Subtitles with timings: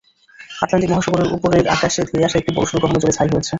[0.61, 3.49] Atlantic মহাসাগরের ওপরের আকাশে ধেয়ে আসা একটি বড়সড় গ্রহাণু জ্বলে ছাই হয়েছে।